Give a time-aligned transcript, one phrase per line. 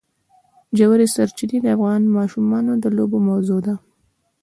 [0.77, 3.75] ژورې سرچینې د افغان ماشومانو د لوبو موضوع ده.